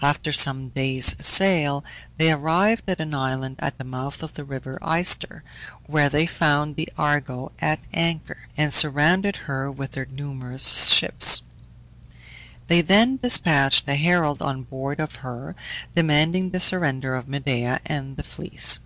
After 0.00 0.30
some 0.30 0.68
days' 0.68 1.16
sail 1.18 1.84
they 2.16 2.30
arrived 2.30 2.88
at 2.88 3.00
an 3.00 3.14
island 3.14 3.56
at 3.58 3.78
the 3.78 3.82
mouth 3.84 4.22
of 4.22 4.34
the 4.34 4.44
river 4.44 4.78
Ister, 4.80 5.42
where 5.86 6.08
they 6.08 6.24
found 6.24 6.76
the 6.76 6.88
Argo 6.96 7.50
at 7.58 7.80
anchor, 7.92 8.46
and 8.56 8.72
surrounded 8.72 9.36
her 9.36 9.72
with 9.72 9.90
their 9.90 10.06
numerous 10.06 10.90
ships. 10.92 11.42
They 12.68 12.80
then 12.80 13.16
despatched 13.16 13.88
a 13.88 13.96
herald 13.96 14.40
on 14.40 14.62
board 14.62 15.00
of 15.00 15.16
her, 15.16 15.56
demanding 15.96 16.50
the 16.50 16.60
surrender 16.60 17.16
of 17.16 17.26
Medea 17.26 17.80
and 17.84 18.16
the 18.16 18.22
Fleece. 18.22 18.78